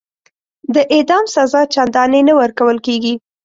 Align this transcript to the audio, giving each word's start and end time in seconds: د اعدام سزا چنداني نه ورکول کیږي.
د 0.73 0.75
اعدام 0.93 1.25
سزا 1.35 1.61
چنداني 1.73 2.21
نه 2.27 2.33
ورکول 2.41 2.77
کیږي. 2.85 3.13